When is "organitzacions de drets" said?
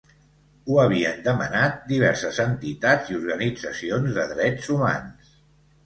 3.21-4.77